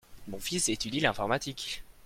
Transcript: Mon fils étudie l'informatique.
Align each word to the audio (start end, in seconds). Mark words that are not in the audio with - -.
Mon 0.29 0.39
fils 0.39 0.67
étudie 0.67 0.99
l'informatique. 0.99 1.83